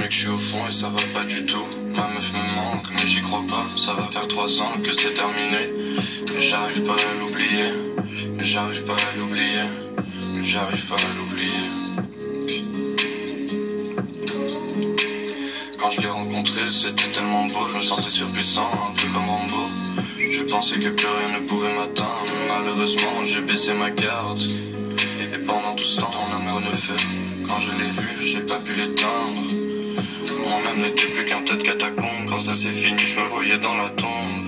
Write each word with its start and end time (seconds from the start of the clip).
Mec, 0.00 0.10
je 0.10 0.18
suis 0.18 0.28
au 0.28 0.38
fond 0.38 0.66
et 0.68 0.72
ça 0.72 0.88
va 0.88 1.00
pas 1.12 1.24
du 1.24 1.44
tout. 1.46 1.64
Ma 1.94 2.08
meuf 2.08 2.32
me 2.32 2.54
manque, 2.56 2.86
mais 2.90 3.06
j'y 3.06 3.22
crois 3.22 3.44
pas. 3.48 3.66
Ça 3.76 3.92
va 3.94 4.08
faire 4.08 4.26
trois 4.26 4.60
ans 4.60 4.72
que 4.82 4.92
c'est 4.92 5.14
terminé. 5.14 5.70
J'arrive 6.38 6.82
pas 6.82 6.94
à 6.94 7.20
l'oublier. 7.20 7.72
J'arrive 8.40 8.84
pas 8.84 8.94
à 8.94 9.16
l'oublier. 9.16 9.64
J'arrive 10.42 10.84
pas 10.86 10.96
à 10.96 11.16
l'oublier. 11.16 11.70
Quand 15.78 15.90
je 15.90 16.00
l'ai 16.00 16.08
rencontré, 16.08 16.62
c'était 16.68 17.10
tellement 17.12 17.46
beau. 17.46 17.68
Je 17.68 17.76
me 17.76 17.82
sentais 17.82 18.10
surpuissant, 18.10 18.70
un 18.90 18.92
peu 18.94 19.06
comme 19.12 19.28
Rambo. 19.28 19.68
Je 20.18 20.42
pensais 20.42 20.76
que 20.76 20.88
plus 20.88 21.06
rien 21.06 21.40
ne 21.40 21.46
pouvait 21.46 21.72
m'atteindre. 21.74 22.32
Malheureusement, 22.48 23.24
j'ai 23.24 23.42
baissé 23.42 23.72
ma 23.74 23.90
garde. 23.90 24.42
Et 24.42 25.38
pendant 25.38 25.74
tout 25.76 25.84
ce 25.84 26.00
temps, 26.00 26.28
l'amour 26.32 26.60
ne 26.60 26.74
fait. 26.74 27.06
Quand 27.46 27.60
je 27.60 27.70
l'ai 27.70 27.90
vu, 27.90 28.26
j'ai 28.26 28.40
pas 28.40 28.56
pu 28.56 28.72
l'éteindre. 28.74 29.73
Mon 30.48 30.68
âme 30.68 30.82
n'était 30.82 31.06
plus 31.06 31.24
qu'un 31.24 31.42
tas 31.42 31.56
de 31.56 31.62
catacombes. 31.62 32.26
Quand 32.28 32.38
ça 32.38 32.54
s'est 32.54 32.72
fini, 32.72 32.98
je 32.98 33.20
me 33.20 33.26
voyais 33.26 33.58
dans 33.58 33.76
la 33.76 33.88
tombe. 33.90 34.46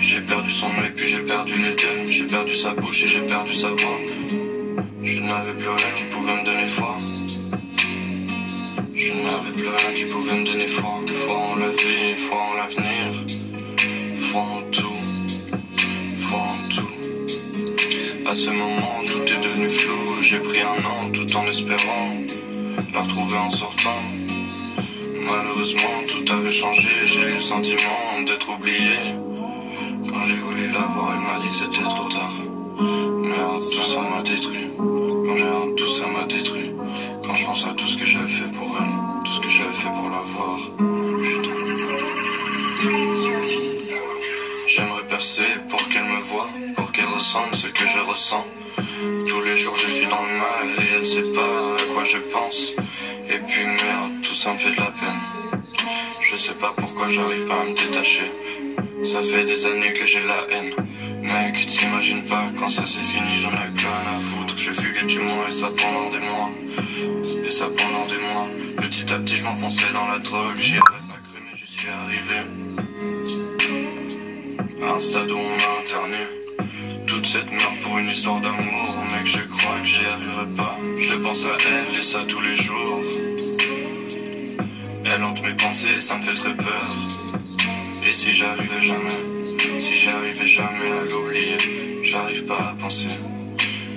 J'ai 0.00 0.20
perdu 0.20 0.50
son 0.50 0.66
œil, 0.66 0.92
puis 0.94 1.06
j'ai 1.06 1.20
perdu 1.20 1.54
les 1.54 1.74
deux. 1.74 2.10
J'ai 2.10 2.24
perdu 2.24 2.54
sa 2.54 2.74
bouche 2.74 3.04
et 3.04 3.06
j'ai 3.06 3.20
perdu 3.20 3.52
sa 3.52 3.68
voix. 3.68 4.00
Je 5.02 5.20
n'avais 5.20 5.52
plus 5.52 5.68
rien 5.68 5.90
qui 5.96 6.04
pouvait 6.14 6.36
me 6.36 6.44
donner 6.44 6.66
foi. 6.66 6.98
Je 8.94 9.12
n'avais 9.12 9.52
plus 9.56 9.68
rien 9.68 9.92
qui 9.96 10.04
pouvait 10.12 10.36
me 10.36 10.44
donner 10.44 10.66
foi. 10.66 11.00
Foi 11.26 11.36
en 11.36 11.56
la 11.56 11.68
vie, 11.68 12.14
foi 12.16 12.38
en 12.38 12.54
l'avenir. 12.54 13.24
Foi 14.18 14.40
en 14.40 14.62
tout. 14.70 15.00
Foi 16.18 16.38
en 16.38 16.68
tout. 16.68 16.92
À 18.26 18.34
ce 18.34 18.50
moment, 18.50 19.00
tout 19.06 19.32
est 19.32 19.42
devenu 19.42 19.68
flou. 19.68 20.20
J'ai 20.20 20.38
pris 20.38 20.60
un 20.60 20.84
an 20.84 21.10
tout 21.12 21.36
en 21.36 21.46
espérant 21.46 22.08
la 22.92 23.00
retrouver 23.02 23.36
en 23.36 23.50
sortant. 23.50 24.23
Malheureusement, 25.26 26.02
tout 26.08 26.32
avait 26.32 26.50
changé. 26.50 26.88
J'ai 27.04 27.20
eu 27.20 27.34
le 27.34 27.40
sentiment 27.40 28.22
d'être 28.26 28.50
oublié. 28.52 28.98
Quand 30.08 30.26
j'ai 30.26 30.36
voulu 30.36 30.66
la 30.66 30.80
voir, 30.80 31.14
elle 31.14 31.20
m'a 31.20 31.38
dit 31.40 31.48
que 31.48 31.54
c'était 31.54 31.82
trop 31.82 32.08
tard. 32.08 32.34
Merde, 32.78 33.62
tout 33.72 33.82
ça 33.82 34.00
m'a 34.00 34.22
détruit. 34.22 34.68
Quand 34.78 35.36
j'ai 35.36 35.74
tout 35.76 35.86
ça 35.86 36.06
m'a 36.06 36.24
détruit. 36.24 36.70
Quand 37.24 37.34
je 37.34 37.44
pense 37.46 37.66
à 37.66 37.70
tout 37.70 37.86
ce 37.86 37.96
que 37.96 38.04
j'avais 38.04 38.28
fait 38.28 38.50
pour 38.52 38.76
elle, 38.78 39.24
tout 39.24 39.32
ce 39.32 39.40
que 39.40 39.48
j'avais 39.48 39.72
fait 39.72 39.88
pour 39.88 40.10
la 40.10 40.20
voir. 40.20 40.58
J'aimerais 44.66 45.06
percer 45.06 45.46
pour 45.68 45.88
qu'elle 45.88 46.04
me 46.04 46.20
voie, 46.20 46.48
pour 46.76 46.92
qu'elle 46.92 47.06
ressente 47.06 47.54
ce 47.54 47.68
que 47.68 47.86
je 47.86 47.98
ressens. 48.00 48.44
Tous 49.26 49.40
les 49.42 49.56
jours 49.56 49.74
je 49.74 49.88
suis 49.88 50.06
dans 50.06 50.22
le 50.22 50.34
mal 50.44 50.84
et 50.84 50.96
elle 50.96 51.06
sait 51.06 51.22
pas 51.34 51.74
à 51.74 51.94
quoi 51.94 52.04
je 52.04 52.18
pense. 52.18 52.74
Ça 54.34 54.52
me 54.52 54.56
fait 54.56 54.70
de 54.70 54.76
la 54.76 54.90
peine. 54.90 55.20
Je 56.20 56.34
sais 56.34 56.54
pas 56.54 56.74
pourquoi 56.76 57.06
j'arrive 57.06 57.46
pas 57.46 57.54
à 57.54 57.64
me 57.64 57.74
détacher. 57.76 58.30
Ça 59.04 59.20
fait 59.20 59.44
des 59.44 59.64
années 59.64 59.92
que 59.92 60.04
j'ai 60.06 60.22
la 60.24 60.44
haine. 60.50 60.72
Mec, 61.22 61.66
t'imagines 61.66 62.24
pas, 62.24 62.46
quand 62.58 62.66
ça 62.66 62.82
c'est 62.84 63.02
fini, 63.02 63.36
j'en 63.36 63.50
ai 63.50 63.70
plus 63.76 63.86
à 63.86 64.16
foutre. 64.16 64.54
Je 64.58 64.72
fugué 64.72 65.02
de 65.02 65.08
chez 65.08 65.20
moi 65.20 65.46
et 65.48 65.52
ça 65.52 65.68
pendant 65.76 66.10
des 66.10 66.18
mois. 66.18 66.50
Et 67.46 67.50
ça 67.50 67.66
pendant 67.76 68.06
des 68.06 68.18
mois. 68.32 68.48
Petit 68.76 69.12
à 69.12 69.18
petit, 69.18 69.36
je 69.36 69.44
m'enfonçais 69.44 69.92
dans 69.92 70.08
la 70.08 70.18
drogue. 70.18 70.56
J'y 70.58 70.74
avais 70.74 70.82
pas 70.82 71.20
cru, 71.28 71.38
mais 71.40 71.56
j'y 71.56 71.70
suis 71.70 71.88
arrivé. 71.88 72.40
À 74.82 74.94
un 74.94 74.98
stade 74.98 75.30
où 75.30 75.36
on 75.36 75.42
m'a 75.42 75.80
interné. 75.80 76.26
Toute 77.06 77.26
cette 77.26 77.50
merde 77.52 77.78
pour 77.84 77.98
une 77.98 78.08
histoire 78.08 78.40
d'amour. 78.40 79.04
Mec, 79.12 79.26
je 79.26 79.42
crois 79.42 79.78
que 79.80 79.86
j'y 79.86 80.04
arriverai 80.06 80.46
pas. 80.56 80.76
Je 80.98 81.14
pense 81.16 81.44
à 81.44 81.56
elle 81.68 81.96
et 81.96 82.02
ça 82.02 82.24
tous 82.26 82.40
les 82.40 82.56
jours. 82.56 83.00
Hante 85.22 85.42
mes 85.42 85.54
pensées, 85.54 86.00
ça 86.00 86.16
me 86.16 86.22
fait 86.22 86.34
très 86.34 86.54
peur. 86.54 86.90
Et 88.06 88.12
si 88.12 88.32
j'arrivais 88.32 88.82
jamais, 88.82 89.78
si 89.78 89.92
j'arrivais 89.92 90.44
jamais 90.44 90.90
à 90.90 91.02
l'oublier, 91.02 91.56
j'arrive 92.02 92.44
pas 92.44 92.70
à 92.70 92.74
penser, 92.74 93.08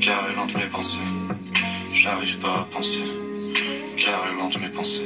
car 0.00 0.24
elle 0.30 0.38
hante 0.38 0.54
mes 0.54 0.66
pensées. 0.66 0.98
J'arrive 1.92 2.38
pas 2.38 2.60
à 2.60 2.68
penser, 2.70 3.02
car 3.96 4.24
elle 4.28 4.40
hante 4.40 4.60
mes 4.60 4.68
pensées. 4.68 4.90